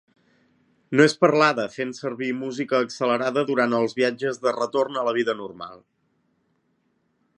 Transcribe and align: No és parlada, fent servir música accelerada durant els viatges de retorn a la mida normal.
No 0.99 1.03
és 1.09 1.13
parlada, 1.25 1.65
fent 1.75 1.91
servir 1.97 2.29
música 2.39 2.79
accelerada 2.85 3.43
durant 3.51 3.77
els 3.81 3.95
viatges 4.01 4.43
de 4.47 4.55
retorn 4.57 4.99
a 5.03 5.05
la 5.11 5.15
mida 5.19 5.37
normal. 5.43 5.81